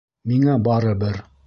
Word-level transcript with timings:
Миңә 0.31 0.55
барыбер. 0.69 1.25